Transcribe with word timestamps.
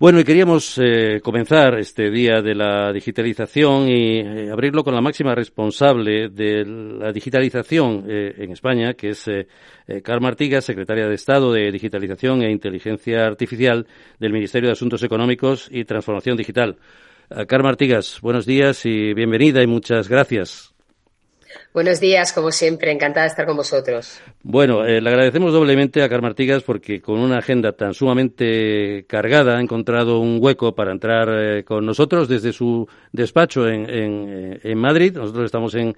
Bueno, 0.00 0.18
y 0.18 0.24
queríamos 0.24 0.78
eh, 0.78 1.20
comenzar 1.22 1.78
este 1.78 2.10
día 2.10 2.40
de 2.40 2.54
la 2.54 2.90
digitalización 2.90 3.86
y 3.86 4.20
eh, 4.20 4.50
abrirlo 4.50 4.82
con 4.82 4.94
la 4.94 5.02
máxima 5.02 5.34
responsable 5.34 6.30
de 6.30 6.64
la 6.64 7.12
digitalización 7.12 8.06
eh, 8.08 8.32
en 8.38 8.50
España, 8.50 8.94
que 8.94 9.10
es 9.10 9.30
Carmen 10.02 10.30
Artigas, 10.30 10.64
secretaria 10.64 11.06
de 11.06 11.14
Estado 11.14 11.52
de 11.52 11.70
Digitalización 11.70 12.40
e 12.40 12.50
Inteligencia 12.50 13.26
Artificial 13.26 13.86
del 14.18 14.32
Ministerio 14.32 14.68
de 14.68 14.72
Asuntos 14.72 15.02
Económicos 15.02 15.68
y 15.70 15.84
Transformación 15.84 16.38
Digital. 16.38 16.78
Carmen 17.46 17.70
Artigas, 17.70 18.20
buenos 18.22 18.46
días 18.46 18.86
y 18.86 19.12
bienvenida 19.12 19.62
y 19.62 19.66
muchas 19.66 20.08
gracias. 20.08 20.69
Buenos 21.72 22.00
días, 22.00 22.32
como 22.32 22.50
siempre, 22.50 22.92
encantada 22.92 23.22
de 23.22 23.28
estar 23.28 23.46
con 23.46 23.56
vosotros. 23.56 24.20
Bueno, 24.42 24.84
eh, 24.84 25.00
le 25.00 25.08
agradecemos 25.08 25.52
doblemente 25.52 26.02
a 26.02 26.08
Carmen 26.08 26.30
Artigas 26.30 26.62
porque 26.62 27.00
con 27.00 27.18
una 27.18 27.38
agenda 27.38 27.72
tan 27.72 27.94
sumamente 27.94 29.04
cargada 29.08 29.58
ha 29.58 29.60
encontrado 29.60 30.20
un 30.20 30.38
hueco 30.40 30.74
para 30.74 30.92
entrar 30.92 31.28
eh, 31.30 31.64
con 31.64 31.86
nosotros 31.86 32.28
desde 32.28 32.52
su 32.52 32.88
despacho 33.12 33.68
en, 33.68 33.86
en 34.62 34.78
Madrid. 34.78 35.14
Nosotros 35.16 35.44
estamos 35.44 35.74
en, 35.74 35.94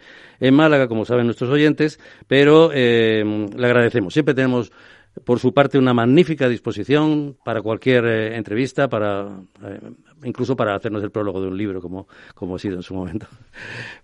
Málaga, 0.52 0.88
como 0.88 1.04
saben 1.04 1.26
nuestros 1.26 1.50
oyentes, 1.50 2.00
pero 2.26 2.70
eh, 2.74 3.24
le 3.24 3.66
agradecemos. 3.66 4.12
Siempre 4.12 4.34
tenemos 4.34 4.72
por 5.24 5.38
su 5.38 5.52
parte 5.52 5.78
una 5.78 5.94
magnífica 5.94 6.48
disposición 6.48 7.36
para 7.44 7.62
cualquier 7.62 8.04
eh, 8.06 8.36
entrevista, 8.36 8.88
para 8.88 9.28
eh, 9.64 9.80
incluso 10.24 10.56
para 10.56 10.74
hacernos 10.74 11.02
el 11.02 11.10
prólogo 11.10 11.40
de 11.40 11.48
un 11.48 11.56
libro, 11.56 11.80
como, 11.80 12.08
como 12.34 12.56
ha 12.56 12.58
sido 12.58 12.76
en 12.76 12.82
su 12.82 12.94
momento. 12.94 13.26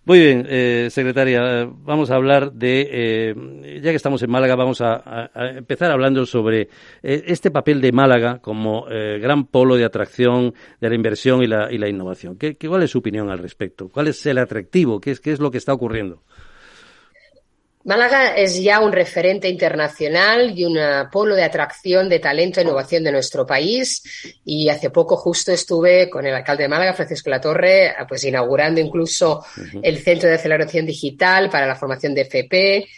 Muy 0.05 0.19
bien, 0.21 0.47
eh, 0.49 0.89
secretaria, 0.91 1.69
vamos 1.71 2.11
a 2.11 2.17
hablar 2.17 2.53
de, 2.53 3.35
ya 3.83 3.91
que 3.91 3.97
estamos 3.97 4.23
en 4.23 4.31
Málaga, 4.31 4.57
vamos 4.57 4.81
a, 4.81 5.31
empezar 5.57 5.91
hablando 5.91 6.25
sobre 6.27 6.69
este 7.03 7.51
papel 7.51 7.81
de 7.81 7.93
Málaga 7.93 8.39
como 8.39 8.85
gran 8.85 9.47
polo 9.47 9.77
de 9.77 9.85
atracción 9.85 10.55
de 10.81 10.89
la 10.89 10.95
inversión 10.95 11.43
y 11.43 11.47
la, 11.47 11.73
y 11.73 11.79
la 11.79 11.89
innovación. 11.89 12.37
¿Qué, 12.37 12.57
¿Cuál 12.57 12.83
es 12.83 12.91
su 12.91 12.99
opinión 12.99 13.31
al 13.31 13.39
respecto? 13.39 13.89
¿Cuál 13.89 14.09
es 14.09 14.25
el 14.27 14.39
atractivo? 14.39 15.01
¿Qué 15.01 15.13
es, 15.13 15.21
qué 15.21 15.33
es 15.33 15.41
lo 15.41 15.51
que 15.51 15.59
está 15.59 15.73
ocurriendo? 15.73 16.23
Málaga 17.85 18.35
es 18.37 18.61
ya 18.61 18.81
un 18.81 18.93
referente 18.93 19.49
internacional 19.49 20.59
y 20.59 20.65
un 20.65 20.79
polo 21.11 21.35
de 21.35 21.45
atracción 21.45 22.09
de 22.09 22.19
talento 22.19 22.61
e 22.61 22.65
innovación 22.65 23.05
de 23.05 23.13
nuestro 23.13 23.47
país. 23.47 24.03
Y 24.45 24.69
hace 24.69 24.91
poco 24.91 25.17
justo 25.17 25.53
estuve 25.53 26.11
con 26.11 26.27
el 26.27 26.35
alcalde 26.35 26.65
de 26.65 26.69
Málaga, 26.69 26.95
Francisco 26.95 27.31
Latorre, 27.31 27.95
pues 28.09 28.25
inaugurando 28.25 28.81
incluso 28.81 29.45
el 29.83 29.99
Centro 29.99 30.29
de 30.29 30.35
Aceleración 30.35 30.85
Digital 30.87 31.49
para 31.49 31.67
la 31.67 31.77
formación 31.77 32.15
de 32.15 32.23
FP 32.23 32.89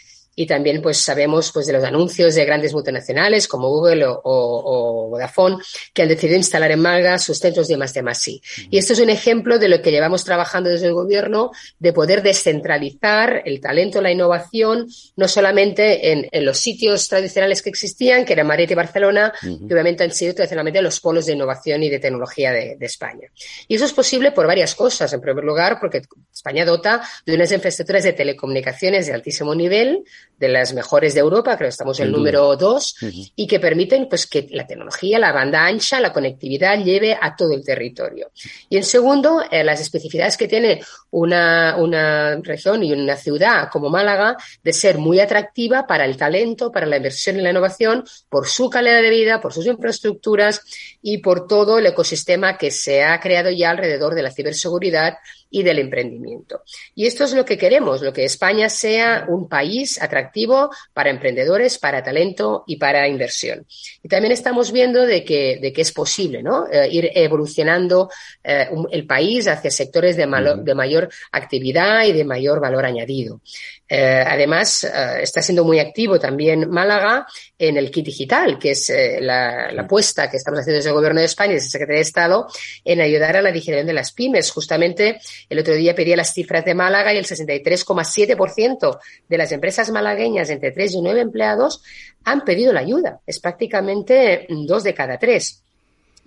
y 0.41 0.47
también 0.47 0.81
pues 0.81 0.97
sabemos 0.97 1.51
pues 1.51 1.67
de 1.67 1.73
los 1.73 1.83
anuncios 1.83 2.33
de 2.33 2.45
grandes 2.45 2.73
multinacionales 2.73 3.47
como 3.47 3.69
Google 3.69 4.05
o, 4.07 5.07
Vodafone 5.11 5.57
que 5.93 6.01
han 6.01 6.07
decidido 6.07 6.37
instalar 6.37 6.71
en 6.71 6.79
Málaga 6.79 7.19
sus 7.19 7.37
centros 7.37 7.67
de 7.67 7.77
más 7.77 7.93
de 7.93 8.01
más 8.01 8.27
Y 8.27 8.41
esto 8.71 8.93
es 8.93 8.99
un 8.99 9.11
ejemplo 9.11 9.59
de 9.59 9.69
lo 9.69 9.83
que 9.83 9.91
llevamos 9.91 10.23
trabajando 10.23 10.71
desde 10.71 10.87
el 10.87 10.93
gobierno 10.93 11.51
de 11.77 11.93
poder 11.93 12.23
descentralizar 12.23 13.43
el 13.45 13.61
talento, 13.61 14.01
la 14.01 14.11
innovación, 14.11 14.87
no 15.15 15.27
solamente 15.27 16.11
en, 16.11 16.27
los 16.43 16.57
sitios 16.57 17.07
tradicionales 17.07 17.61
que 17.61 17.69
existían, 17.69 18.25
que 18.25 18.33
eran 18.33 18.47
Madrid 18.47 18.71
y 18.71 18.73
Barcelona, 18.73 19.31
que 19.41 19.73
obviamente 19.73 20.03
han 20.03 20.11
sido 20.11 20.33
tradicionalmente 20.33 20.81
los 20.81 20.99
polos 20.99 21.27
de 21.27 21.33
innovación 21.33 21.83
y 21.83 21.89
de 21.89 21.99
tecnología 21.99 22.51
de, 22.51 22.77
de 22.77 22.85
España. 22.87 23.27
Y 23.67 23.75
eso 23.75 23.85
es 23.85 23.93
posible 23.93 24.31
por 24.31 24.47
varias 24.47 24.73
cosas. 24.73 25.13
En 25.13 25.21
primer 25.21 25.43
lugar, 25.43 25.77
porque 25.79 26.01
España 26.33 26.65
dota 26.65 27.03
de 27.27 27.35
unas 27.35 27.51
infraestructuras 27.51 28.03
de 28.03 28.13
telecomunicaciones 28.13 29.05
de 29.05 29.13
altísimo 29.13 29.53
nivel, 29.53 30.03
de 30.41 30.49
las 30.49 30.73
mejores 30.73 31.13
de 31.13 31.19
Europa, 31.19 31.55
creo 31.55 31.67
que 31.67 31.73
estamos 31.73 31.99
en 31.99 32.07
el 32.07 32.11
número 32.11 32.55
dos, 32.57 32.95
y 33.35 33.45
que 33.45 33.59
permiten 33.59 34.09
pues 34.09 34.25
que 34.25 34.47
la 34.49 34.65
tecnología, 34.65 35.19
la 35.19 35.31
banda 35.31 35.63
ancha, 35.63 35.99
la 35.99 36.11
conectividad 36.11 36.83
lleve 36.83 37.15
a 37.19 37.35
todo 37.35 37.53
el 37.53 37.63
territorio. 37.63 38.31
Y 38.67 38.77
en 38.77 38.83
segundo, 38.83 39.43
eh, 39.51 39.63
las 39.63 39.79
especificidades 39.79 40.37
que 40.37 40.47
tiene 40.47 40.81
una, 41.11 41.75
una 41.77 42.37
región 42.37 42.83
y 42.83 42.91
una 42.91 43.15
ciudad 43.15 43.69
como 43.71 43.89
Málaga 43.89 44.35
de 44.63 44.73
ser 44.73 44.97
muy 44.97 45.19
atractiva 45.19 45.85
para 45.85 46.05
el 46.05 46.17
talento, 46.17 46.71
para 46.71 46.87
la 46.87 46.97
inversión 46.97 47.37
y 47.37 47.41
la 47.41 47.51
innovación, 47.51 48.03
por 48.27 48.47
su 48.47 48.67
calidad 48.67 49.03
de 49.03 49.11
vida, 49.11 49.39
por 49.39 49.53
sus 49.53 49.67
infraestructuras 49.67 50.61
y 51.03 51.19
por 51.19 51.45
todo 51.45 51.77
el 51.77 51.85
ecosistema 51.85 52.57
que 52.57 52.71
se 52.71 53.03
ha 53.03 53.19
creado 53.19 53.51
ya 53.51 53.69
alrededor 53.69 54.15
de 54.15 54.23
la 54.23 54.31
ciberseguridad 54.31 55.17
y 55.51 55.63
del 55.63 55.79
emprendimiento. 55.79 56.63
Y 56.95 57.05
esto 57.05 57.25
es 57.25 57.33
lo 57.33 57.45
que 57.45 57.57
queremos, 57.57 58.01
lo 58.01 58.13
que 58.13 58.23
España 58.23 58.69
sea 58.69 59.25
un 59.27 59.47
país 59.47 60.01
atractivo 60.01 60.71
para 60.93 61.09
emprendedores, 61.09 61.77
para 61.77 62.01
talento 62.01 62.63
y 62.65 62.77
para 62.77 63.07
inversión. 63.07 63.67
Y 64.01 64.07
también 64.07 64.31
estamos 64.31 64.71
viendo 64.71 65.05
de 65.05 65.23
que, 65.23 65.59
de 65.61 65.73
que 65.73 65.81
es 65.81 65.91
posible 65.91 66.41
¿no? 66.41 66.67
Eh, 66.71 66.87
ir 66.89 67.11
evolucionando 67.13 68.09
eh, 68.43 68.69
el 68.91 69.05
país 69.05 69.47
hacia 69.47 69.69
sectores 69.69 70.15
de, 70.15 70.25
de, 70.63 70.75
mayor 70.75 71.09
actividad 71.33 72.05
y 72.05 72.13
de 72.13 72.23
mayor 72.23 72.61
valor 72.61 72.85
añadido. 72.85 73.41
Eh, 73.87 74.23
además, 74.25 74.85
está 75.21 75.41
siendo 75.41 75.65
muy 75.65 75.79
activo 75.79 76.17
también 76.17 76.69
Málaga 76.69 77.27
en 77.59 77.75
el 77.75 77.91
kit 77.91 78.05
digital, 78.05 78.57
que 78.57 78.71
es 78.71 78.89
la, 79.19 79.69
la, 79.73 79.81
apuesta 79.81 80.29
que 80.29 80.37
estamos 80.37 80.61
haciendo 80.61 80.77
desde 80.77 80.89
el 80.91 80.95
Gobierno 80.95 81.19
de 81.19 81.25
España 81.25 81.51
y 81.51 81.55
desde 81.55 81.65
el 81.65 81.71
Secretaría 81.71 81.97
de 81.97 82.03
Estado 82.03 82.47
en 82.85 83.01
ayudar 83.01 83.35
a 83.35 83.41
la 83.41 83.51
digitalización 83.51 83.87
de 83.87 83.93
las 83.93 84.13
pymes, 84.13 84.49
justamente 84.49 85.19
el 85.49 85.59
otro 85.59 85.73
día 85.73 85.95
pedía 85.95 86.15
las 86.15 86.33
cifras 86.33 86.65
de 86.65 86.73
Málaga 86.73 87.13
y 87.13 87.17
el 87.17 87.25
63,7% 87.25 88.99
de 89.27 89.37
las 89.37 89.51
empresas 89.51 89.89
malagueñas 89.91 90.49
entre 90.49 90.71
3 90.71 90.95
y 90.95 91.01
9 91.01 91.21
empleados 91.21 91.83
han 92.23 92.43
pedido 92.43 92.73
la 92.73 92.81
ayuda. 92.81 93.19
Es 93.25 93.39
prácticamente 93.39 94.47
dos 94.49 94.83
de 94.83 94.93
cada 94.93 95.17
tres. 95.17 95.63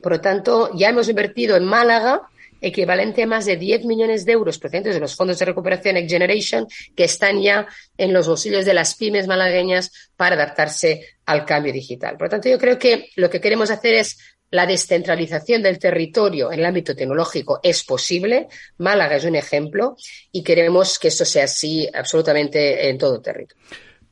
Por 0.03 0.13
lo 0.13 0.21
tanto, 0.21 0.71
ya 0.75 0.91
hemos 0.91 1.09
invertido 1.09 1.57
en 1.57 1.65
Málaga 1.65 2.29
equivalente 2.61 3.23
a 3.23 3.27
más 3.27 3.45
de 3.45 3.57
10 3.57 3.85
millones 3.85 4.25
de 4.25 4.33
euros 4.33 4.59
procedentes 4.59 4.95
de 4.95 5.01
los 5.01 5.15
fondos 5.15 5.39
de 5.39 5.45
recuperación 5.45 5.95
Next 5.95 6.11
Generation 6.11 6.67
que 6.97 7.05
están 7.05 7.41
ya 7.43 7.67
en 7.99 8.13
los 8.13 8.27
bolsillos 8.27 8.65
de 8.65 8.75
las 8.75 8.95
pymes 8.95 9.27
malagueñas 9.27 10.11
para 10.17 10.35
adaptarse 10.35 11.05
al 11.27 11.45
cambio 11.45 11.73
digital. 11.73 12.17
Por 12.17 12.27
lo 12.27 12.31
tanto, 12.31 12.49
yo 12.49 12.59
creo 12.59 12.79
que 12.79 13.11
lo 13.17 13.29
que 13.29 13.41
queremos 13.41 13.71
hacer 13.71 13.95
es 13.95 14.19
la 14.55 14.67
descentralización 14.67 15.63
del 15.63 15.81
territorio 15.81 16.53
en 16.53 16.61
el 16.61 16.67
ámbito 16.67 16.95
tecnológico 16.95 17.59
es 17.61 17.83
posible. 17.83 18.47
Málaga 18.79 19.17
es 19.17 19.25
un 19.25 19.35
ejemplo 19.35 19.97
y 20.31 20.45
queremos 20.45 21.01
que 21.01 21.09
esto 21.09 21.25
sea 21.25 21.45
así 21.45 21.89
absolutamente 21.93 22.89
en 22.89 22.97
todo 22.97 23.17
el 23.17 23.23
territorio. 23.23 23.61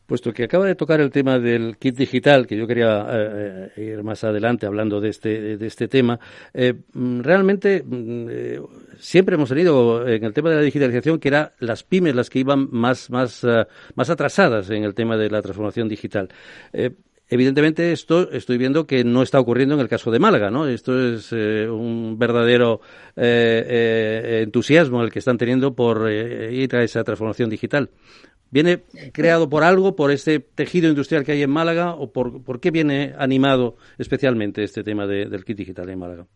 Puesto 0.05 0.33
que 0.33 0.43
acaba 0.43 0.67
de 0.67 0.75
tocar 0.75 1.01
el 1.01 1.13
tema 1.13 1.39
del 1.39 1.77
kit 1.79 1.95
digital, 1.95 2.49
que 2.49 2.57
yo 2.57 2.67
quería 2.67 3.07
eh, 3.09 3.71
eh, 3.77 3.83
ir 3.83 4.03
más 4.03 4.25
adelante 4.25 4.67
hablando 4.67 5.01
de 5.01 5.11
este, 5.11 5.57
de 5.57 5.67
este 5.67 5.87
tema, 5.87 6.19
eh, 6.53 6.75
mm, 6.93 7.21
realmente 7.21 7.85
mm, 7.85 8.97
siempre 8.99 9.37
hemos 9.37 9.49
tenido 9.49 10.09
en 10.09 10.25
el 10.25 10.35
tema 10.35 10.51
de 10.51 10.57
la 10.57 10.63
digitalización 10.63 11.21
que 11.21 11.29
eran 11.29 11.53
las 11.61 11.85
pymes 11.85 12.17
las 12.17 12.29
que 12.29 12.41
iban 12.41 12.69
más, 12.73 13.11
más, 13.11 13.47
más 13.95 14.11
atrasadas 14.11 14.69
en 14.71 14.83
el 14.83 14.93
tema 14.93 15.17
de 15.17 15.31
la 15.31 15.41
transformación 15.41 15.89
digital. 15.89 16.31
Evidentemente, 17.33 17.93
esto 17.93 18.31
estoy 18.31 18.59
viendo 18.59 18.87
que 18.87 19.05
no 19.05 19.23
está 19.23 19.41
ocurriendo 19.41 19.75
en 19.75 19.81
el 19.81 19.89
caso 19.89 20.11
de 20.11 20.19
Málaga, 20.19 20.51
¿no? 20.51 20.67
Esto 20.69 21.15
es 21.15 21.31
eh, 21.33 21.67
un 21.67 22.19
verdadero 22.19 22.83
eh, 23.17 23.65
eh, 23.67 24.41
entusiasmo 24.43 25.03
el 25.03 25.11
que 25.11 25.21
están 25.21 25.39
teniendo 25.39 25.75
por 25.75 26.13
ir 26.13 26.77
a 26.77 26.83
esa 26.83 27.03
transformación 27.05 27.49
digital. 27.49 27.89
¿Viene 28.51 28.83
creado 29.15 29.49
por 29.49 29.65
algo, 29.65 29.97
por 29.97 30.11
este 30.11 30.41
tejido 30.41 30.91
industrial 30.91 31.25
que 31.25 31.33
hay 31.33 31.43
en 31.43 31.49
Málaga, 31.49 31.95
o 31.95 32.13
por, 32.13 32.45
por 32.45 32.61
qué 32.61 32.71
viene 32.71 33.15
animado 33.17 33.79
especialmente 33.97 34.63
este 34.63 34.85
tema 34.85 35.07
del 35.07 35.43
kit 35.47 35.57
digital 35.57 35.89
en 35.89 35.99
Málaga? 36.01 36.27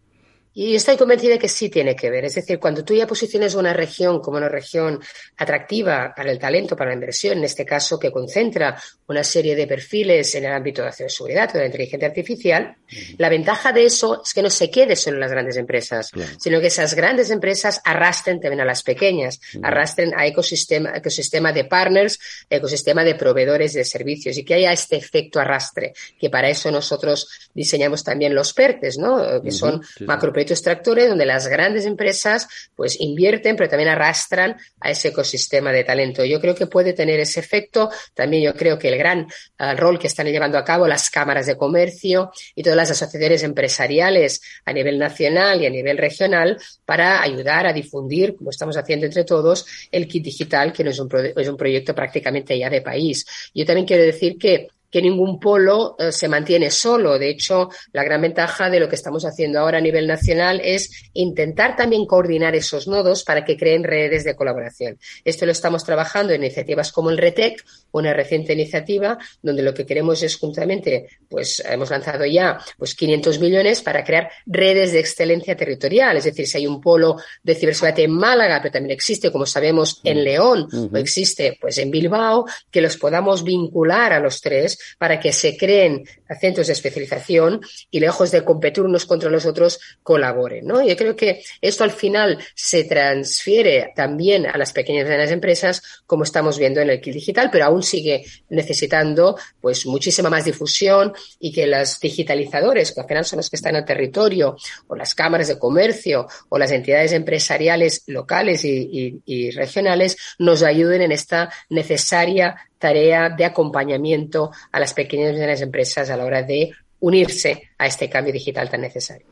Y 0.59 0.75
estoy 0.75 0.97
convencida 0.97 1.33
de 1.33 1.39
que 1.39 1.51
sí 1.51 1.69
tiene 1.69 1.95
que 1.95 2.09
ver. 2.09 2.25
Es 2.25 2.37
decir, 2.37 2.59
cuando 2.59 2.83
tú 2.83 2.95
ya 2.95 3.07
posiciones 3.07 3.55
una 3.55 3.75
región 3.75 4.21
como 4.21 4.39
una 4.39 4.49
región 4.49 4.99
atractiva 5.37 6.15
para 6.17 6.33
el 6.33 6.39
talento, 6.39 6.75
para 6.75 6.89
la 6.89 6.95
inversión, 6.95 7.37
en 7.37 7.45
este 7.45 7.67
caso 7.67 7.99
que 7.99 8.11
concentra 8.11 8.75
una 9.07 9.23
serie 9.23 9.55
de 9.55 9.67
perfiles 9.67 10.35
en 10.35 10.47
el 10.47 10.53
ámbito 10.53 10.81
de 10.81 10.87
la 10.87 10.93
ciberseguridad 10.93 11.51
o 11.51 11.53
de 11.53 11.59
la 11.59 11.67
inteligencia 11.67 12.09
artificial, 12.09 12.75
la 13.19 13.29
ventaja 13.29 13.71
de 13.71 13.85
eso 13.85 14.23
es 14.25 14.33
que 14.33 14.41
no 14.41 14.49
se 14.49 14.71
quede 14.71 14.97
solo 14.97 15.17
en 15.17 15.21
las 15.21 15.31
grandes 15.31 15.59
empresas, 15.59 16.11
sino 16.39 16.59
que 16.59 16.69
esas 16.69 16.95
grandes 16.95 17.29
empresas 17.29 17.83
arrastren 17.85 18.41
también 18.41 18.63
a 18.63 18.65
las 18.65 18.83
pequeñas, 18.83 19.39
arrastren 19.63 20.15
a 20.17 20.27
ecosistema, 20.27 20.97
ecosistema 20.97 21.53
de 21.53 21.67
partners, 21.67 22.19
ecosistema 22.49 23.05
de 23.05 23.15
proveedores 23.15 23.75
de 23.75 23.85
servicios 23.85 24.39
y 24.39 24.45
que 24.45 24.55
haya 24.55 24.73
este 24.73 24.97
efecto 24.97 25.39
arrastre, 25.39 25.93
que 26.19 26.31
para 26.31 26.49
eso 26.49 26.71
nosotros 26.71 27.51
diseñamos 27.53 28.03
también 28.03 28.35
los 28.35 28.55
PERTES, 28.55 28.97
¿no? 28.97 29.43
que 29.43 29.51
son 29.51 29.83
macro 30.07 30.33
extractores 30.55 31.09
donde 31.09 31.27
las 31.27 31.49
grandes 31.49 31.87
empresas 31.87 32.49
pues 32.75 33.01
invierten, 33.01 33.57
pero 33.57 33.69
también 33.69 33.89
arrastran 33.89 34.57
a 34.81 34.91
ese 34.91 35.09
ecosistema 35.09 35.73
de 35.73 35.85
talento. 35.85 36.25
Yo 36.25 36.41
creo 36.41 36.55
que 36.55 36.67
puede 36.67 36.93
tener 36.93 37.21
ese 37.21 37.41
efecto. 37.41 37.91
También 38.15 38.43
yo 38.43 38.55
creo 38.55 38.79
que 38.79 38.89
el 38.89 38.99
gran 38.99 39.27
ah, 39.59 39.75
rol 39.75 39.99
que 39.99 40.07
están 40.07 40.27
llevando 40.27 40.59
a 40.59 40.65
cabo 40.65 40.87
las 40.87 41.11
cámaras 41.11 41.47
de 41.47 41.57
comercio 41.57 42.31
y 42.55 42.63
todas 42.63 42.77
las 42.77 42.91
asociaciones 42.91 43.43
empresariales 43.43 44.41
a 44.65 44.73
nivel 44.73 44.99
nacional 44.99 45.63
y 45.63 45.67
a 45.67 45.71
nivel 45.71 45.99
regional 45.99 46.59
para 46.85 47.23
ayudar 47.23 47.67
a 47.67 47.73
difundir, 47.73 48.37
como 48.37 48.51
estamos 48.51 48.77
haciendo 48.77 49.07
entre 49.07 49.25
todos, 49.25 49.67
el 49.91 50.07
kit 50.07 50.25
digital, 50.25 50.73
que 50.73 50.85
no 50.85 50.91
es 50.91 50.99
un, 50.99 51.09
es 51.37 51.49
un 51.49 51.57
proyecto 51.57 51.95
prácticamente 51.95 52.59
ya 52.59 52.71
de 52.71 52.83
país. 52.83 53.27
Yo 53.55 53.65
también 53.65 53.87
quiero 53.87 54.03
decir 54.03 54.39
que 54.39 54.69
que 54.97 55.03
ningún 55.03 55.39
polo 55.39 55.95
eh, 55.99 56.11
se 56.11 56.27
mantiene 56.27 56.71
solo. 56.71 57.19
De 57.19 57.29
hecho, 57.29 57.69
la 57.93 58.03
gran 58.03 58.23
ventaja 58.23 58.71
de 58.71 58.81
lo 58.81 58.89
que 58.89 58.95
estamos 58.95 59.27
haciendo 59.27 59.61
ahora 59.61 59.77
a 59.77 59.83
nivel 59.83 60.07
nacional 60.07 60.59
es 60.65 61.11
intentar 61.13 61.77
también 61.77 62.07
coordinar 62.07 62.57
esos 62.57 62.89
nodos 62.89 63.23
para 63.23 63.45
que 63.45 63.59
creen 63.59 63.85
redes 63.85 64.25
de 64.25 64.35
colaboración. 64.35 64.99
Esto 65.23 65.45
lo 65.45 65.53
estamos 65.53 65.85
trabajando 65.85 66.33
en 66.33 66.43
iniciativas 66.43 66.93
como 66.93 67.11
el 67.11 67.19
RETEC, 67.19 67.63
una 67.93 68.15
reciente 68.15 68.55
iniciativa 68.55 69.19
donde 69.43 69.63
lo 69.63 69.75
que 69.75 69.85
queremos 69.85 70.23
es 70.23 70.37
juntamente, 70.39 71.09
pues 71.29 71.63
hemos 71.69 71.91
lanzado 71.91 72.25
ya 72.25 72.59
pues 72.79 72.95
500 72.95 73.39
millones 73.39 73.83
para 73.83 74.03
crear 74.03 74.31
redes 74.47 74.93
de 74.93 75.01
excelencia 75.01 75.55
territorial. 75.59 76.17
Es 76.17 76.25
decir, 76.25 76.47
si 76.47 76.57
hay 76.57 76.67
un 76.67 76.81
polo 76.81 77.17
de 77.43 77.55
ciberseguridad 77.55 78.01
en 78.01 78.13
Málaga, 78.13 78.61
pero 78.63 78.73
también 78.73 78.93
existe, 78.93 79.31
como 79.31 79.45
sabemos, 79.45 80.01
en 80.05 80.25
León 80.25 80.69
o 80.91 80.97
existe 80.97 81.59
pues 81.61 81.77
en 81.77 81.91
Bilbao, 81.91 82.47
que 82.71 82.81
los 82.81 82.97
podamos 82.97 83.45
vincular 83.45 84.15
a 84.15 84.21
los 84.21 84.41
tres 84.41 84.79
para 84.99 85.21
que 85.21 85.33
se 85.33 85.57
creen 85.57 86.05
centros 86.41 86.67
de 86.67 86.73
especialización 86.73 87.61
y 87.91 88.01
lejos 88.01 88.31
de 88.31 88.45
competir 88.45 88.83
unos 88.83 89.07
contra 89.07 89.31
los 89.31 89.47
otros, 89.47 89.79
colaboren. 90.03 90.67
¿no? 90.67 90.87
Yo 90.87 90.97
creo 90.97 91.15
que 91.15 91.43
esto 91.61 91.85
al 91.85 91.93
final 91.93 92.39
se 92.55 92.85
transfiere 92.85 93.93
también 93.95 94.47
a 94.47 94.57
las 94.59 94.73
pequeñas 94.73 95.03
y 95.03 95.05
medianas 95.05 95.31
empresas, 95.31 95.83
como 96.07 96.25
estamos 96.25 96.59
viendo 96.59 96.81
en 96.81 96.91
el 96.91 97.01
kit 97.01 97.15
digital, 97.15 97.49
pero 97.51 97.67
aún 97.67 97.83
sigue 97.83 98.25
necesitando 98.49 99.37
pues 99.61 99.87
muchísima 99.87 100.31
más 100.31 100.45
difusión 100.45 101.13
y 101.39 101.53
que 101.53 101.67
los 101.67 102.01
digitalizadores, 102.01 102.93
que 102.93 103.01
al 103.01 103.07
final 103.07 103.25
son 103.25 103.39
los 103.39 103.51
que 103.51 103.57
están 103.57 103.75
en 103.75 103.81
el 103.81 103.85
territorio, 103.85 104.57
o 104.87 104.97
las 104.97 105.15
cámaras 105.15 105.49
de 105.49 105.59
comercio, 105.59 106.27
o 106.49 106.59
las 106.59 106.73
entidades 106.73 107.13
empresariales 107.13 108.03
locales 108.07 108.65
y, 108.65 109.21
y 109.25 109.51
regionales, 109.51 110.17
nos 110.39 110.63
ayuden 110.63 111.03
en 111.03 111.13
esta 111.13 111.51
necesaria 111.71 112.57
tarea 112.79 113.31
de 113.31 113.45
acompañamiento 113.45 114.51
a 114.73 114.81
las 114.81 114.95
pequeñas 114.95 115.31
y 115.31 115.33
medianas 115.35 115.63
empresas 115.63 116.11
a 116.11 116.17
la 116.17 116.25
hora 116.25 116.43
de 116.43 116.73
unirse 117.01 117.71
a 117.79 117.87
este 117.87 118.09
cambio 118.09 118.33
digital 118.33 118.69
tan 118.69 118.81
necesario. 118.81 119.27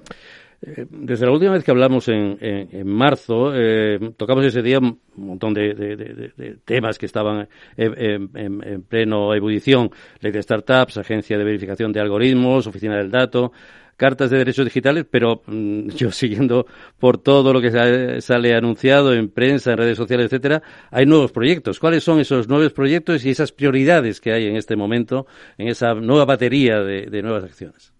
Eh, 0.63 0.87
desde 0.89 1.27
la 1.27 1.33
última 1.33 1.53
vez 1.53 1.65
que 1.65 1.71
hablamos 1.71 2.09
en, 2.09 2.87
marzo, 2.87 3.53
eh, 3.55 3.99
tocamos 4.17 4.45
ese 4.45 4.63
día 4.63 4.79
un 4.79 4.99
montón 5.17 5.53
de, 5.53 6.61
temas 6.65 6.99
que 6.99 7.07
estaban 7.07 7.49
en, 7.77 8.83
pleno 8.83 9.35
ebullición. 9.35 9.91
Ley 10.21 10.33
de 10.33 10.43
startups, 10.43 10.99
agencia 10.99 11.37
de 11.37 11.45
verificación 11.45 11.93
de 11.93 12.01
algoritmos, 12.01 12.67
oficina 12.67 12.97
del 12.97 13.11
dato, 13.11 13.53
cartas 13.97 14.31
de 14.31 14.39
derechos 14.39 14.65
digitales, 14.65 15.07
pero 15.11 15.43
mm, 15.47 15.89
yo 15.97 16.11
siguiendo 16.11 16.67
por 16.99 17.19
todo 17.19 17.53
lo 17.53 17.61
que 17.61 18.21
sale 18.21 18.55
anunciado 18.55 19.15
en 19.15 19.29
prensa, 19.31 19.73
en 19.73 19.79
redes 19.79 19.97
sociales, 19.97 20.27
etcétera, 20.27 20.63
hay 20.91 21.07
nuevos 21.07 21.33
proyectos. 21.33 21.79
¿Cuáles 21.79 22.05
son 22.05 22.21
esos 22.21 22.49
nuevos 22.49 22.73
proyectos 22.73 23.25
y 23.25 23.31
esas 23.31 23.53
prioridades 23.53 24.21
que 24.21 24.33
hay 24.33 24.47
en 24.47 24.57
este 24.57 24.77
momento 24.77 25.27
en 25.59 25.69
esa 25.69 25.95
nueva 25.95 26.25
batería 26.25 26.81
de 26.81 27.23
nuevas 27.23 27.45
acciones? 27.45 27.94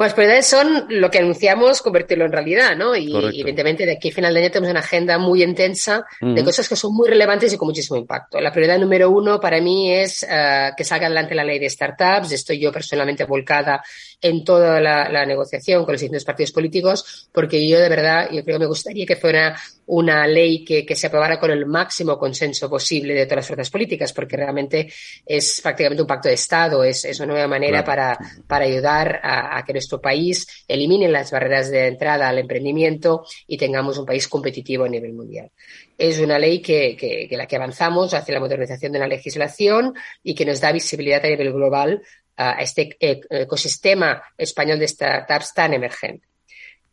Pues 0.00 0.14
prioridades 0.14 0.46
son 0.46 0.86
lo 0.88 1.10
que 1.10 1.18
anunciamos, 1.18 1.82
convertirlo 1.82 2.24
en 2.24 2.32
realidad, 2.32 2.74
¿no? 2.74 2.96
Y, 2.96 3.14
evidentemente 3.14 3.84
de 3.84 3.92
aquí 3.92 4.08
a 4.08 4.12
final 4.14 4.32
de 4.32 4.40
año 4.40 4.50
tenemos 4.50 4.70
una 4.70 4.80
agenda 4.80 5.18
muy 5.18 5.42
intensa 5.42 6.06
de 6.22 6.42
cosas 6.42 6.66
que 6.66 6.74
son 6.74 6.94
muy 6.94 7.06
relevantes 7.06 7.52
y 7.52 7.58
con 7.58 7.68
muchísimo 7.68 7.98
impacto. 7.98 8.40
La 8.40 8.50
prioridad 8.50 8.78
número 8.78 9.10
uno 9.10 9.38
para 9.38 9.60
mí 9.60 9.92
es 9.92 10.22
uh, 10.22 10.74
que 10.74 10.84
salga 10.84 11.04
adelante 11.04 11.34
la 11.34 11.44
ley 11.44 11.58
de 11.58 11.68
startups. 11.68 12.32
Estoy 12.32 12.58
yo 12.58 12.72
personalmente 12.72 13.24
volcada 13.24 13.82
en 14.22 14.42
toda 14.42 14.80
la, 14.80 15.10
la 15.10 15.26
negociación 15.26 15.84
con 15.84 15.92
los 15.92 16.00
distintos 16.00 16.24
partidos 16.24 16.52
políticos, 16.52 17.28
porque 17.30 17.68
yo 17.68 17.78
de 17.78 17.88
verdad, 17.90 18.30
yo 18.30 18.42
creo 18.42 18.56
que 18.56 18.60
me 18.60 18.66
gustaría 18.66 19.04
que 19.04 19.16
fuera 19.16 19.54
una 19.90 20.26
ley 20.26 20.64
que, 20.64 20.86
que, 20.86 20.94
se 20.94 21.08
aprobara 21.08 21.38
con 21.38 21.50
el 21.50 21.66
máximo 21.66 22.16
consenso 22.16 22.70
posible 22.70 23.12
de 23.12 23.26
todas 23.26 23.38
las 23.38 23.46
fuerzas 23.48 23.70
políticas, 23.70 24.12
porque 24.12 24.36
realmente 24.36 24.90
es 25.26 25.60
prácticamente 25.60 26.02
un 26.02 26.06
pacto 26.06 26.28
de 26.28 26.34
Estado, 26.34 26.84
es, 26.84 27.04
es 27.04 27.18
una 27.18 27.32
nueva 27.32 27.48
manera 27.48 27.84
para, 27.84 28.16
para 28.46 28.66
ayudar 28.66 29.20
a, 29.22 29.58
a, 29.58 29.64
que 29.64 29.72
nuestro 29.90 30.00
país 30.00 30.46
elimine 30.68 31.08
las 31.08 31.30
barreras 31.30 31.70
de 31.70 31.88
entrada 31.88 32.28
al 32.28 32.38
emprendimiento 32.38 33.24
y 33.46 33.56
tengamos 33.56 33.98
un 33.98 34.06
país 34.06 34.28
competitivo 34.28 34.84
a 34.84 34.88
nivel 34.88 35.12
mundial. 35.12 35.50
Es 35.98 36.20
una 36.20 36.38
ley 36.38 36.62
que, 36.62 36.96
que, 36.96 37.36
la 37.36 37.46
que 37.46 37.56
avanzamos 37.56 38.14
hacia 38.14 38.34
la 38.34 38.40
modernización 38.40 38.92
de 38.92 39.00
la 39.00 39.08
legislación 39.08 39.94
y 40.22 40.34
que 40.34 40.44
nos 40.44 40.60
da 40.60 40.72
visibilidad 40.72 41.24
a 41.24 41.28
nivel 41.28 41.52
global 41.52 42.02
a 42.36 42.62
este 42.62 42.96
e, 43.00 43.20
ecosistema 43.30 44.22
español 44.38 44.78
de 44.78 44.88
startups 44.88 45.52
tan 45.52 45.74
emergente. 45.74 46.29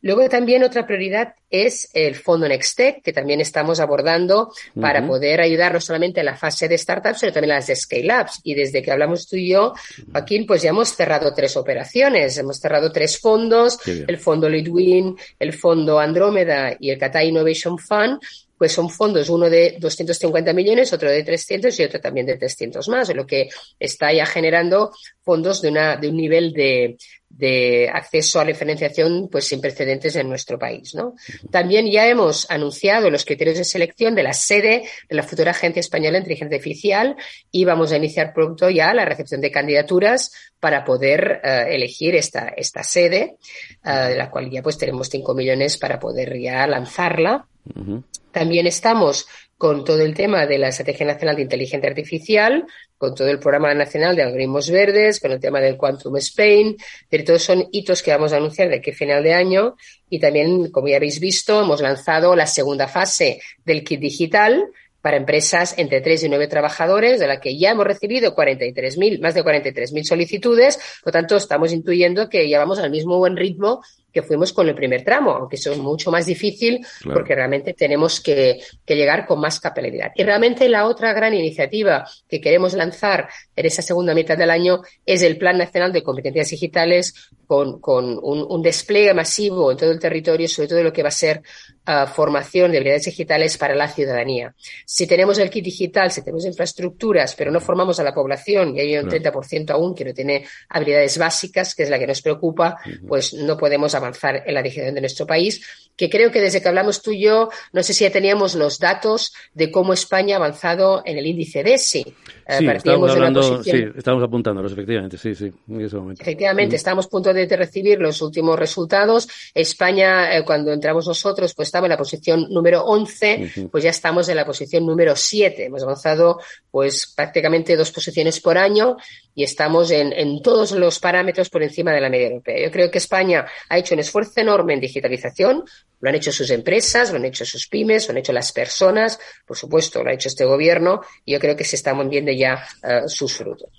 Luego 0.01 0.29
también 0.29 0.63
otra 0.63 0.85
prioridad 0.85 1.33
es 1.49 1.89
el 1.93 2.15
fondo 2.15 2.47
Nextec, 2.47 3.01
que 3.01 3.13
también 3.13 3.41
estamos 3.41 3.79
abordando 3.79 4.51
para 4.79 5.05
poder 5.05 5.41
ayudar 5.41 5.73
no 5.73 5.81
solamente 5.81 6.21
a 6.21 6.23
la 6.23 6.35
fase 6.35 6.67
de 6.67 6.77
startups, 6.77 7.19
sino 7.19 7.31
también 7.31 7.53
a 7.53 7.55
las 7.55 7.67
de 7.67 7.75
scale-ups. 7.75 8.41
Y 8.43 8.53
desde 8.53 8.81
que 8.81 8.91
hablamos 8.91 9.27
tú 9.27 9.37
y 9.37 9.49
yo, 9.49 9.73
Joaquín, 10.11 10.45
pues 10.45 10.61
ya 10.61 10.69
hemos 10.69 10.89
cerrado 10.89 11.33
tres 11.33 11.57
operaciones. 11.57 12.37
Hemos 12.37 12.59
cerrado 12.59 12.91
tres 12.91 13.19
fondos, 13.19 13.79
el 13.85 14.17
fondo 14.17 14.49
Leadwin, 14.49 15.15
el 15.39 15.53
fondo 15.53 15.99
Andrómeda 15.99 16.75
y 16.79 16.91
el 16.91 16.99
Qatar 16.99 17.23
Innovation 17.23 17.77
Fund, 17.77 18.19
pues 18.57 18.71
son 18.71 18.89
fondos, 18.89 19.29
uno 19.29 19.49
de 19.49 19.77
250 19.79 20.53
millones, 20.53 20.91
otro 20.93 21.11
de 21.11 21.23
300 21.23 21.79
y 21.79 21.83
otro 21.83 21.99
también 21.99 22.25
de 22.25 22.37
300 22.37 22.87
más, 22.89 23.13
lo 23.13 23.25
que 23.25 23.49
está 23.79 24.11
ya 24.11 24.25
generando 24.25 24.91
fondos 25.21 25.61
de, 25.61 25.69
una, 25.69 25.97
de 25.97 26.09
un 26.09 26.17
nivel 26.17 26.53
de, 26.53 26.97
de 27.29 27.89
acceso 27.93 28.39
a 28.39 28.45
la 28.45 28.55
financiación 28.55 29.27
pues 29.29 29.47
sin 29.47 29.61
precedentes 29.61 30.15
en 30.15 30.29
nuestro 30.29 30.57
país. 30.57 30.95
¿no? 30.95 31.15
También 31.51 31.89
ya 31.91 32.07
hemos 32.07 32.49
anunciado 32.49 33.09
los 33.09 33.25
criterios 33.25 33.57
de 33.57 33.63
selección 33.63 34.15
de 34.15 34.23
la 34.23 34.33
sede 34.33 34.83
de 35.09 35.15
la 35.15 35.23
futura 35.23 35.51
Agencia 35.51 35.79
Española 35.79 36.13
de 36.13 36.19
Inteligencia 36.19 36.57
Artificial 36.57 37.15
y 37.51 37.65
vamos 37.65 37.91
a 37.91 37.97
iniciar 37.97 38.33
pronto 38.33 38.69
ya 38.69 38.93
la 38.93 39.05
recepción 39.05 39.41
de 39.41 39.51
candidaturas 39.51 40.31
para 40.59 40.83
poder 40.83 41.41
uh, 41.43 41.71
elegir 41.71 42.15
esta, 42.15 42.47
esta 42.49 42.81
sede, 42.81 43.37
uh, 43.85 44.09
de 44.09 44.15
la 44.15 44.31
cual 44.31 44.49
ya 44.49 44.63
pues 44.63 44.77
tenemos 44.77 45.07
5 45.09 45.35
millones 45.35 45.77
para 45.77 45.99
poder 45.99 46.39
ya 46.39 46.65
lanzarla. 46.65 47.45
Uh 47.75 47.81
-huh. 47.81 48.03
También 48.37 48.67
estamos 48.67 49.27
con 49.57 49.83
todo 49.83 50.03
el 50.03 50.13
tema 50.13 50.45
de 50.45 50.59
la 50.59 50.67
Estrategia 50.67 51.07
Nacional 51.07 51.35
de 51.35 51.41
Inteligencia 51.41 51.89
Artificial, 51.89 52.67
con 52.95 53.15
todo 53.15 53.27
el 53.29 53.39
Programa 53.39 53.73
Nacional 53.73 54.15
de 54.15 54.21
Algoritmos 54.21 54.69
Verdes, 54.69 55.19
con 55.19 55.31
el 55.31 55.39
tema 55.39 55.59
del 55.59 55.75
Quantum 55.75 56.15
Spain, 56.17 56.77
pero 57.09 57.23
todos 57.23 57.41
son 57.41 57.67
hitos 57.71 58.03
que 58.03 58.11
vamos 58.11 58.33
a 58.33 58.37
anunciar 58.37 58.69
de 58.69 58.75
aquí 58.75 58.91
a 58.91 58.93
final 58.93 59.23
de 59.23 59.33
año. 59.33 59.75
Y 60.07 60.19
también, 60.19 60.69
como 60.69 60.87
ya 60.87 60.97
habéis 60.97 61.19
visto, 61.19 61.63
hemos 61.63 61.81
lanzado 61.81 62.35
la 62.35 62.45
segunda 62.45 62.87
fase 62.87 63.41
del 63.65 63.83
kit 63.83 64.01
digital, 64.01 64.63
para 65.07 65.15
empresas 65.15 65.73
entre 65.77 66.01
3 66.01 66.25
y 66.25 66.27
9 66.27 66.49
trabajadores, 66.49 67.17
de 67.21 67.27
la 67.27 67.39
que 67.39 67.57
ya 67.57 67.71
hemos 67.71 67.87
recibido 67.87 68.35
43.000, 68.35 69.21
más 69.21 69.35
de 69.35 69.41
43.000 69.41 70.03
solicitudes. 70.03 70.75
Por 71.01 71.05
lo 71.05 71.11
tanto, 71.13 71.37
estamos 71.37 71.71
intuyendo 71.71 72.27
que 72.27 72.49
ya 72.49 72.59
vamos 72.59 72.77
al 72.79 72.91
mismo 72.91 73.17
buen 73.17 73.37
ritmo 73.37 73.81
que 74.11 74.21
fuimos 74.21 74.51
con 74.51 74.67
el 74.67 74.75
primer 74.75 75.05
tramo, 75.05 75.31
aunque 75.31 75.55
eso 75.55 75.71
es 75.71 75.77
mucho 75.77 76.11
más 76.11 76.25
difícil 76.25 76.85
claro. 77.01 77.19
porque 77.19 77.35
realmente 77.35 77.73
tenemos 77.73 78.19
que, 78.19 78.59
que, 78.85 78.95
llegar 78.97 79.25
con 79.25 79.39
más 79.39 79.61
capilaridad. 79.61 80.11
Y 80.13 80.23
realmente 80.23 80.67
la 80.67 80.87
otra 80.87 81.13
gran 81.13 81.33
iniciativa 81.33 82.05
que 82.27 82.41
queremos 82.41 82.73
lanzar 82.73 83.29
en 83.55 83.65
esa 83.65 83.81
segunda 83.81 84.13
mitad 84.13 84.37
del 84.37 84.49
año 84.49 84.81
es 85.05 85.21
el 85.21 85.37
Plan 85.37 85.57
Nacional 85.57 85.93
de 85.93 86.03
Competencias 86.03 86.49
Digitales 86.49 87.29
con, 87.47 87.79
con 87.79 88.19
un, 88.21 88.45
un, 88.47 88.61
despliegue 88.61 89.13
masivo 89.13 89.71
en 89.71 89.77
todo 89.77 89.89
el 89.89 89.99
territorio, 89.99 90.47
sobre 90.49 90.67
todo 90.67 90.83
lo 90.83 90.91
que 90.91 91.01
va 91.01 91.07
a 91.07 91.11
ser 91.11 91.41
uh, 91.87 92.05
formación 92.05 92.71
de 92.71 92.77
habilidades 92.77 93.05
digitales 93.05 93.57
para 93.57 93.73
la 93.73 93.87
ciudadanía. 93.87 94.53
Si 94.85 95.07
tenemos 95.07 95.39
el 95.39 95.49
kit 95.49 95.63
digital, 95.63 96.11
si 96.11 96.21
tenemos 96.21 96.45
infraestructuras, 96.45 97.35
pero 97.35 97.49
no 97.49 97.61
formamos 97.61 98.01
a 98.01 98.03
la 98.03 98.13
población 98.13 98.75
y 98.75 98.81
hay 98.81 98.97
un 98.97 99.07
claro. 99.07 99.41
30% 99.41 99.69
aún 99.71 99.95
que 99.95 100.03
no 100.03 100.13
tiene 100.13 100.45
habilidades 100.67 101.17
básicas, 101.17 101.73
que 101.73 101.83
es 101.83 101.89
la 101.89 101.97
que 101.97 102.07
nos 102.07 102.21
preocupa, 102.21 102.77
uh 102.85 102.89
-huh. 102.89 103.07
pues 103.07 103.33
no 103.33 103.57
podemos 103.57 103.95
avanzar 103.95 104.43
en 104.45 104.53
la 104.53 104.61
digitalización 104.61 104.95
de 104.95 105.01
nuestro 105.01 105.25
país, 105.25 105.61
que 105.95 106.09
creo 106.09 106.31
que 106.31 106.41
desde 106.41 106.61
que 106.61 106.67
hablamos 106.67 107.01
tú 107.01 107.11
y 107.11 107.21
yo, 107.21 107.49
no 107.73 107.81
sé 107.81 107.93
si 107.93 108.03
ya 108.03 108.11
teníamos 108.11 108.55
los 108.55 108.77
datos 108.77 109.33
de 109.53 109.71
cómo 109.71 109.93
España 109.93 110.35
ha 110.35 110.37
avanzado 110.37 111.01
en 111.05 111.17
el 111.17 111.25
índice 111.25 111.63
DESI. 111.63 112.03
Sí, 112.03 112.15
eh, 112.47 112.73
estamos, 112.75 113.11
hablando, 113.11 113.41
posición... 113.41 113.93
sí, 113.93 113.97
estamos 113.97 114.23
apuntándolos, 114.23 114.71
efectivamente, 114.71 115.17
sí, 115.17 115.33
sí, 115.33 115.51
en 115.69 115.81
ese 115.81 115.95
momento. 115.95 116.21
Efectivamente, 116.21 116.75
estamos 116.75 117.07
a 117.07 117.09
punto 117.09 117.33
de, 117.33 117.36
recibir 117.45 117.99
los 117.99 118.21
últimos 118.21 118.57
resultados. 118.57 119.27
España, 119.53 120.35
eh, 120.35 120.43
cuando 120.43 120.73
entramos 120.73 121.07
nosotros, 121.07 121.53
pues 121.53 121.67
estaba 121.67 121.85
en 121.87 121.91
la 121.91 121.97
posición 121.97 122.47
número 122.49 122.83
11, 122.83 123.35
uh 123.35 123.45
-huh. 123.45 123.69
pues 123.69 123.83
ya 123.83 123.91
estamos 123.91 124.27
en 124.29 124.35
la 124.35 124.45
posición 124.45 124.85
número 124.85 125.15
7. 125.15 125.65
Hemos 125.65 125.83
avanzado, 125.83 126.39
pues, 126.71 127.13
prácticamente 127.15 127.75
dos 127.75 127.91
posiciones 127.91 128.39
por 128.39 128.57
año 128.57 128.97
y 129.35 129.43
estamos 129.43 129.91
en, 129.91 130.13
en 130.13 130.41
todos 130.41 130.71
los 130.71 130.99
parámetros 130.99 131.49
por 131.49 131.61
encima 131.61 131.93
de 131.93 132.01
la 132.01 132.09
media 132.09 132.27
europea. 132.27 132.59
Yo 132.59 132.71
creo 132.71 132.89
que 132.89 132.97
España 132.97 133.45
ha 133.69 133.77
hecho 133.77 133.93
un 133.93 133.99
esfuerzo 133.99 134.41
enorme 134.41 134.73
en 134.73 134.79
digitalización, 134.79 135.63
lo 135.99 136.09
han 136.09 136.15
hecho 136.15 136.31
sus 136.31 136.49
empresas, 136.49 137.11
lo 137.11 137.17
han 137.17 137.25
hecho 137.25 137.45
sus 137.45 137.67
pymes, 137.67 138.07
lo 138.07 138.11
han 138.11 138.17
hecho 138.17 138.33
las 138.33 138.51
personas, 138.51 139.19
por 139.45 139.57
supuesto, 139.57 140.03
lo 140.03 140.09
ha 140.09 140.13
hecho 140.13 140.29
este 140.29 140.45
gobierno 140.45 141.01
y 141.25 141.33
yo 141.33 141.39
creo 141.39 141.55
que 141.55 141.63
se 141.63 141.75
están 141.75 142.09
viendo 142.09 142.31
ya 142.31 142.67
uh, 142.83 143.07
sus 143.09 143.33
frutos. 143.33 143.69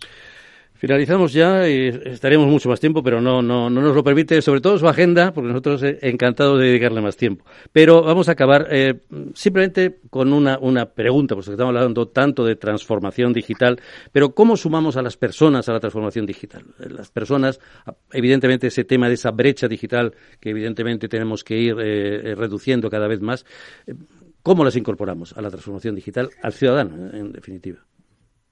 Finalizamos 0.78 1.32
ya 1.32 1.68
y 1.68 1.88
estaremos 1.88 2.46
mucho 2.46 2.68
más 2.68 2.78
tiempo, 2.78 3.02
pero 3.02 3.20
no, 3.20 3.42
no, 3.42 3.68
no 3.68 3.80
nos 3.80 3.96
lo 3.96 4.04
permite, 4.04 4.40
sobre 4.40 4.60
todo 4.60 4.78
su 4.78 4.86
agenda, 4.86 5.34
porque 5.34 5.48
nosotros 5.48 5.82
eh, 5.82 5.98
encantados 6.02 6.60
de 6.60 6.66
dedicarle 6.66 7.00
más 7.00 7.16
tiempo. 7.16 7.44
Pero 7.72 8.00
vamos 8.04 8.28
a 8.28 8.32
acabar 8.32 8.68
eh, 8.70 8.94
simplemente 9.34 9.98
con 10.08 10.32
una, 10.32 10.56
una 10.60 10.86
pregunta, 10.86 11.34
porque 11.34 11.50
estamos 11.50 11.74
hablando 11.74 12.06
tanto 12.06 12.44
de 12.44 12.54
transformación 12.54 13.32
digital, 13.32 13.80
pero 14.12 14.36
¿cómo 14.36 14.56
sumamos 14.56 14.96
a 14.96 15.02
las 15.02 15.16
personas 15.16 15.68
a 15.68 15.72
la 15.72 15.80
transformación 15.80 16.26
digital? 16.26 16.62
Las 16.78 17.10
personas, 17.10 17.58
evidentemente, 18.12 18.68
ese 18.68 18.84
tema 18.84 19.08
de 19.08 19.14
esa 19.14 19.32
brecha 19.32 19.66
digital 19.66 20.14
que 20.38 20.50
evidentemente 20.50 21.08
tenemos 21.08 21.42
que 21.42 21.58
ir 21.58 21.74
eh, 21.80 22.36
reduciendo 22.36 22.88
cada 22.88 23.08
vez 23.08 23.20
más, 23.20 23.44
¿cómo 24.44 24.64
las 24.64 24.76
incorporamos 24.76 25.36
a 25.36 25.42
la 25.42 25.50
transformación 25.50 25.96
digital, 25.96 26.30
al 26.40 26.52
ciudadano, 26.52 27.10
en 27.12 27.32
definitiva? 27.32 27.80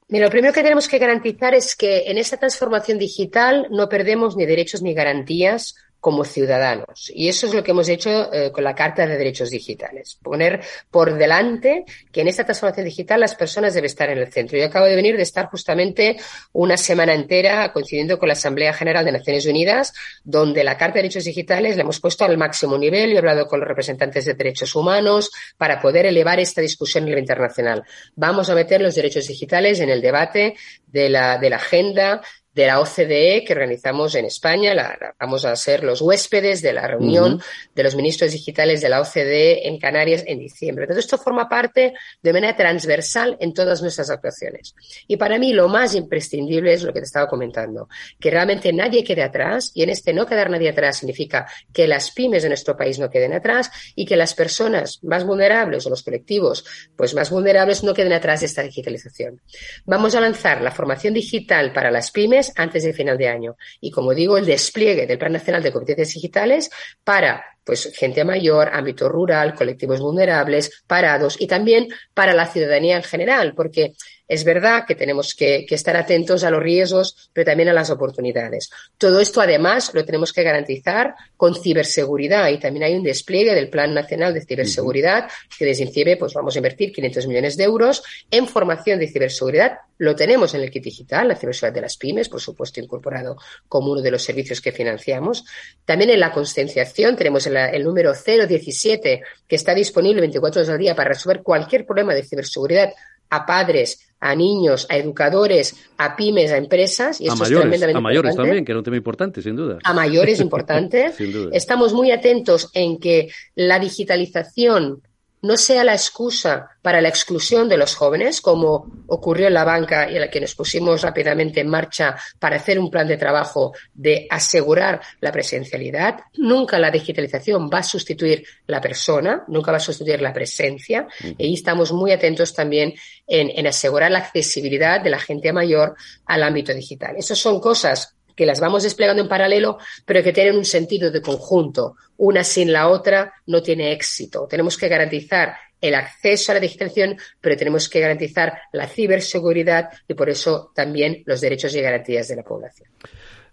Mira, 0.09 0.27
lo 0.27 0.31
primero 0.31 0.53
que 0.53 0.63
tenemos 0.63 0.89
que 0.89 0.99
garantizar 0.99 1.55
es 1.55 1.75
que 1.75 2.11
en 2.11 2.19
esta 2.19 2.37
transformación 2.37 2.99
digital 2.99 3.67
no 3.71 3.89
perdemos 3.89 4.37
ni 4.37 4.47
derechos 4.47 4.81
ni 4.83 4.95
garantías 4.95 5.75
como 6.07 6.23
ciudadanos. 6.23 7.11
Y 7.13 7.29
eso 7.29 7.49
es 7.49 7.55
lo 7.55 7.65
que 7.65 7.73
hemos 7.73 7.89
hecho 7.89 8.33
eh, 8.33 8.53
con 8.53 8.63
la 8.63 8.77
Carta 8.77 9.09
de 9.09 9.19
Derechos 9.19 9.51
Digitales. 9.51 10.21
Poner 10.23 10.61
por 10.89 11.19
delante 11.19 11.85
que 12.13 12.21
en 12.21 12.29
esta 12.29 12.45
transformación 12.45 12.85
digital 12.85 13.19
las 13.19 13.35
personas 13.35 13.75
deben 13.75 13.87
estar 13.87 14.09
en 14.09 14.19
el 14.19 14.33
centro. 14.33 14.57
Yo 14.57 14.67
acabo 14.67 14.87
de 14.87 14.95
venir 14.95 15.17
de 15.17 15.25
estar 15.25 15.47
justamente 15.47 16.17
una 16.53 16.77
semana 16.77 17.13
entera 17.13 17.73
coincidiendo 17.73 18.21
con 18.21 18.29
la 18.29 18.35
Asamblea 18.35 18.73
General 18.73 19.05
de 19.05 19.11
Naciones 19.11 19.47
Unidas, 19.47 19.95
donde 20.23 20.63
la 20.63 20.77
Carta 20.77 20.95
de 20.95 21.03
Derechos 21.03 21.25
Digitales 21.25 21.75
la 21.75 21.83
hemos 21.83 21.99
puesto 21.99 22.25
al 22.25 22.39
máximo 22.39 22.79
nivel. 22.79 23.11
y 23.11 23.17
he 23.17 23.19
hablado 23.19 23.49
con 23.49 23.59
los 23.59 23.69
representantes 23.69 24.27
de 24.27 24.35
derechos 24.35 24.77
humanos 24.77 25.33
para 25.59 25.81
poder 25.81 26.07
elevar 26.07 26.39
esta 26.39 26.61
discusión 26.61 27.03
a 27.03 27.07
nivel 27.07 27.25
internacional. 27.25 27.83
Vamos 28.15 28.49
a 28.49 28.55
meter 28.55 28.81
los 28.81 28.95
derechos 28.95 29.27
digitales 29.27 29.81
en 29.81 29.91
el 29.91 30.01
debate 30.01 30.55
de 30.87 31.09
la, 31.09 31.39
de 31.39 31.51
la 31.51 31.57
agenda 31.57 32.23
de 32.57 32.67
la 32.67 32.81
OCDE 32.81 33.45
que 33.47 33.53
organizamos 33.53 34.15
en 34.15 34.25
España. 34.25 34.75
vamos 35.21 35.45
a 35.45 35.55
ser 35.57 35.85
los 35.85 36.01
huéspedes 36.01 36.63
de 36.63 36.73
la 36.73 36.87
reunión 36.87 37.39
de 37.75 37.83
los 37.83 37.95
ministros 37.95 38.33
digitales 38.33 38.81
de 38.81 38.89
la 38.89 39.03
OCDE 39.03 39.69
en 39.69 39.79
Canarias 39.79 40.25
en 40.27 40.39
diciembre. 40.39 40.85
Entonces, 40.85 41.05
esto 41.05 41.19
forma 41.19 41.51
parte 41.51 41.93
de 42.23 42.33
manera 42.33 42.57
transversal 42.57 43.37
en 43.41 43.53
todas 43.53 43.83
nuestras 43.83 44.09
actuaciones. 44.09 44.75
Y 45.07 45.19
para 45.19 45.39
mí 45.39 45.53
lo 45.53 45.69
más 45.69 45.95
imprescindible 45.95 46.73
es 46.73 46.83
lo 46.83 46.95
que 46.95 47.01
te 47.01 47.05
estaba 47.05 47.29
comentando, 47.29 47.91
que 48.19 48.31
realmente 48.31 48.73
nadie 48.73 49.05
quede 49.05 49.23
atrás 49.23 49.71
y 49.75 49.83
en 49.83 49.91
este 49.91 50.15
no 50.15 50.25
quedar 50.25 50.49
nadie 50.49 50.71
atrás 50.71 50.97
significa 50.97 51.47
que 51.75 51.87
las 51.87 52.11
pymes 52.11 52.43
de 52.43 52.49
nuestro 52.49 52.75
país 52.75 52.99
no 52.99 53.11
queden 53.11 53.35
atrás 53.35 53.71
y 53.95 54.07
que 54.07 54.17
las 54.17 54.33
personas 54.33 55.01
más 55.05 55.27
vulnerables 55.27 55.85
o 55.85 55.91
los 55.91 56.03
colectivos 56.03 56.65
pues 56.97 57.13
más 57.13 57.29
vulnerables 57.29 57.85
no 57.85 57.93
queden 57.93 58.15
atrás 58.15 58.41
de 58.41 58.47
esta 58.47 58.63
digitalización. 58.63 59.43
Vamos 59.85 60.15
a 60.15 60.23
lanzar 60.23 60.63
la 60.63 60.71
formación 60.71 61.13
digital 61.13 61.75
para 61.75 61.91
las 61.91 62.11
pymes 62.11 62.46
antes 62.57 62.85
del 62.85 62.95
final 62.95 63.19
de 63.19 63.29
año. 63.29 63.57
Y 63.81 63.91
como 63.91 64.15
digo, 64.15 64.39
el 64.39 64.47
despliegue 64.47 65.07
del 65.07 65.19
Plan 65.19 65.33
Nacional 65.33 65.63
de 65.63 65.73
Competencias 65.73 66.15
Digitales 66.15 66.71
para 67.03 67.45
pues 67.65 67.93
gente 67.97 68.25
mayor, 68.25 68.71
ámbito 68.73 69.09
rural, 69.09 69.55
colectivos 69.55 70.01
vulnerables, 70.01 70.85
parados 70.87 71.37
y 71.41 71.49
también 71.49 71.89
para 72.15 72.33
la 72.33 72.47
ciudadanía 72.47 72.97
en 72.97 73.03
general, 73.03 73.55
porque 73.57 73.95
es 74.29 74.45
verdad 74.45 74.85
que 74.87 74.95
tenemos 74.95 75.35
que, 75.35 75.67
estar 75.71 75.97
atentos 75.97 76.43
a 76.43 76.51
los 76.51 76.63
riesgos, 76.63 77.31
pero 77.33 77.45
también 77.45 77.69
a 77.69 77.73
las 77.73 77.91
oportunidades. 77.91 78.71
Todo 78.99 79.21
esto, 79.21 79.41
además, 79.41 79.93
lo 79.95 80.05
tenemos 80.05 80.33
que 80.33 80.43
garantizar 80.43 81.15
con 81.37 81.55
ciberseguridad 81.55 82.49
y 82.49 82.59
también 82.59 82.85
hay 82.85 82.95
un 82.95 83.03
despliegue 83.03 83.55
del 83.55 83.69
Plan 83.69 83.95
Nacional 83.95 84.35
de 84.35 84.45
Ciberseguridad 84.45 85.29
que 85.57 85.65
desde 85.65 85.85
INCIBE 85.85 86.17
pues, 86.17 86.35
vamos 86.35 86.55
a 86.55 86.59
invertir 86.59 86.93
500 86.93 87.27
millones 87.27 87.57
de 87.57 87.65
euros 87.65 88.03
en 88.31 88.47
formación 88.49 88.99
de 88.99 89.09
ciberseguridad. 89.09 89.79
Lo 89.99 90.15
tenemos 90.17 90.55
en 90.55 90.63
el 90.63 90.71
kit 90.71 90.85
digital, 90.85 91.29
la 91.29 91.37
ciberseguridad 91.37 91.75
de 91.75 91.81
las 91.83 91.97
pymes, 91.97 92.29
por 92.29 92.41
supuesto, 92.41 92.81
incorporado 92.81 93.37
como 93.69 93.93
uno 93.93 94.03
de 94.03 94.11
los 94.11 94.23
servicios 94.23 94.61
que 94.61 94.73
financiamos. 94.73 95.45
También 95.85 96.11
en 96.11 96.21
la 96.21 96.33
concienciación 96.33 97.17
tenemos 97.17 97.47
el, 97.47 97.57
el 97.57 97.85
número 97.85 98.13
017 98.13 99.23
que 99.47 99.57
está 99.57 99.75
disponible 99.75 100.21
24 100.21 100.61
horas 100.61 100.71
al 100.71 100.79
día 100.79 100.95
para 100.95 101.11
resolver 101.11 101.43
cualquier 101.43 101.87
problema 101.87 102.15
de 102.15 102.25
ciberseguridad 102.25 102.93
a 103.31 103.47
padres, 103.47 104.06
a 104.21 104.35
niños, 104.35 104.87
a 104.89 104.97
educadores, 104.97 105.77
a 105.99 106.17
pymes, 106.17 106.51
a 106.51 106.57
empresas. 106.57 107.21
Y 107.21 107.29
a 107.29 107.35
mayores, 107.35 107.83
a 107.95 108.01
mayores 108.01 108.37
también, 108.37 108.65
que 108.65 108.73
era 108.73 108.79
un 108.79 108.85
tema 108.85 108.97
importante, 108.97 109.43
sin 109.43 109.57
duda. 109.57 109.79
A 109.85 109.93
mayores, 109.93 110.41
importante. 110.47 111.13
sin 111.13 111.33
duda. 111.33 111.51
Estamos 111.53 111.93
muy 111.93 112.11
atentos 112.11 112.71
en 112.75 112.99
que 112.99 113.31
la 113.55 113.79
digitalización 113.79 115.03
no 115.43 115.57
sea 115.57 115.85
la 115.85 115.93
excusa 115.93 116.71
para 116.83 117.01
la 117.01 117.09
exclusión 117.09 117.69
de 117.69 117.77
los 117.77 117.95
jóvenes, 117.95 118.41
como 118.41 118.87
ocurrió 119.09 119.47
en 119.49 119.55
la 119.55 119.65
banca 119.65 120.11
y 120.11 120.15
en 120.15 120.21
la 120.21 120.31
que 120.31 120.41
nos 120.41 120.55
pusimos 120.55 121.03
rápidamente 121.03 121.61
en 121.61 121.69
marcha 121.69 122.17
para 122.39 122.57
hacer 122.57 122.79
un 122.79 122.91
plan 122.91 123.07
de 123.07 123.17
trabajo 123.17 123.73
de 123.95 124.27
asegurar 124.31 125.01
la 125.21 125.33
presencialidad. 125.33 126.21
Nunca 126.37 126.79
la 126.79 126.91
digitalización 126.91 127.71
va 127.73 127.79
a 127.79 127.83
sustituir 127.83 128.45
la 128.67 128.81
persona, 128.81 129.45
nunca 129.49 129.71
va 129.71 129.77
a 129.77 129.81
sustituir 129.81 130.21
la 130.21 130.33
presencia. 130.33 131.07
Y 131.39 131.55
estamos 131.55 131.93
muy 131.93 132.13
atentos 132.13 132.55
también 132.55 132.95
en, 133.27 133.51
en 133.51 133.67
asegurar 133.67 134.11
la 134.11 134.19
accesibilidad 134.19 135.01
de 135.01 135.11
la 135.11 135.19
gente 135.19 135.53
mayor 135.53 135.97
al 136.25 136.43
ámbito 136.43 136.73
digital. 136.73 137.17
Esas 137.17 137.39
son 137.39 137.61
cosas 137.61 138.16
que 138.37 138.47
las 138.47 138.61
vamos 138.61 138.85
desplegando 138.85 139.23
en 139.23 139.29
paralelo, 139.29 139.79
pero 140.05 140.23
que 140.23 140.33
tienen 140.33 140.57
un 140.57 140.65
sentido 140.65 141.11
de 141.11 141.23
conjunto. 141.23 141.97
Una 142.19 142.45
sin 142.45 142.73
la 142.73 142.89
otra 142.89 143.33
no 143.47 143.63
tiene 143.63 143.93
éxito. 143.93 144.47
Tenemos 144.49 144.77
que 144.77 144.89
garantizar 144.89 145.57
el 145.81 145.95
acceso 145.95 146.53
a 146.53 146.55
la 146.55 146.61
digitalización, 146.61 147.17
pero 147.41 147.57
tenemos 147.57 147.89
que 147.89 148.01
garantizar 148.01 148.59
la 148.73 148.87
ciberseguridad 148.87 149.91
y 150.07 150.15
por 150.15 150.31
eso 150.31 150.71
también 150.75 151.23
los 151.27 151.41
derechos 151.41 151.75
y 151.75 151.81
garantías 151.81 152.29
de 152.29 152.37
la 152.37 152.43
población. 152.43 152.89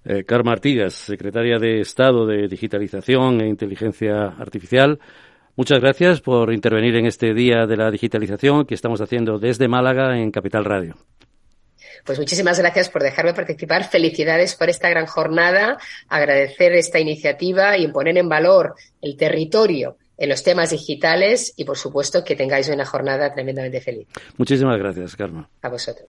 Eh, 0.06 0.24
Carmen 0.26 0.54
Artigas, 0.54 0.94
secretaria 0.94 1.60
de 1.60 1.80
Estado 1.80 2.26
de 2.26 2.48
Digitalización 2.48 3.42
e 3.42 3.48
Inteligencia 3.48 4.28
Artificial. 4.38 5.00
Muchas 5.56 5.80
gracias 5.80 6.20
por 6.20 6.52
intervenir 6.52 6.96
en 6.96 7.06
este 7.06 7.34
Día 7.34 7.68
de 7.68 7.78
la 7.78 7.92
Digitalización 7.92 8.66
que 8.66 8.74
estamos 8.74 9.00
haciendo 9.02 9.40
desde 9.40 9.68
Málaga 9.68 10.20
en 10.20 10.32
Capital 10.32 10.66
Radio. 10.66 10.96
Pues 12.04 12.20
muchísimas 12.20 12.60
gracias 12.60 12.90
por 12.90 13.04
dejarme 13.04 13.34
participar. 13.34 13.84
Felicidades 13.84 14.56
por 14.56 14.70
esta 14.70 14.90
gran 14.90 15.06
jornada. 15.06 15.78
Agradecer 16.08 16.74
esta 16.74 17.00
iniciativa 17.00 17.78
y 17.78 17.88
poner 17.88 18.18
en 18.18 18.30
valor 18.30 18.76
el 19.02 19.18
territorio 19.18 19.98
en 20.18 20.30
los 20.30 20.44
temas 20.44 20.70
digitales 20.70 21.54
y, 21.58 21.66
por 21.66 21.78
supuesto, 21.78 22.24
que 22.24 22.36
tengáis 22.36 22.70
una 22.70 22.86
jornada 22.86 23.34
tremendamente 23.34 23.82
feliz. 23.82 24.08
Muchísimas 24.38 24.78
gracias, 24.78 25.16
Carmen. 25.16 25.46
A 25.62 25.70
vosotros. 25.70 26.02